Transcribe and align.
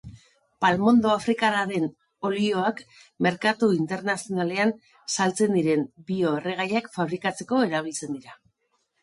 Palmondo 0.63 1.09
afrikarraren 1.15 1.83
olioak 2.29 2.81
merkatu 3.27 3.69
internazionalean 3.75 4.73
saltzen 5.17 5.55
diren 5.59 5.85
bio-erregaiak 6.09 6.91
fabrikatzeko 6.99 7.63
erabiltzen 7.69 8.19
dira. 8.19 8.37